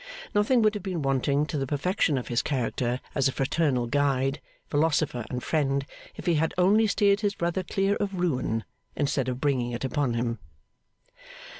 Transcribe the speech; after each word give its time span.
Nothing 0.33 0.63
would 0.63 0.73
have 0.73 0.81
been 0.81 1.03
wanting 1.03 1.45
to 1.45 1.59
the 1.59 1.67
perfection 1.67 2.17
of 2.17 2.27
his 2.29 2.41
character 2.41 2.99
as 3.13 3.27
a 3.27 3.31
fraternal 3.31 3.85
guide, 3.85 4.41
philosopher 4.67 5.27
and 5.29 5.43
friend, 5.43 5.85
if 6.15 6.25
he 6.25 6.33
had 6.33 6.55
only 6.57 6.87
steered 6.87 7.19
his 7.19 7.35
brother 7.35 7.61
clear 7.61 7.97
of 7.97 8.15
ruin, 8.19 8.63
instead 8.95 9.29
of 9.29 9.39
bringing 9.39 9.73
it 9.73 9.85
upon 9.85 10.15
him. 10.15 10.39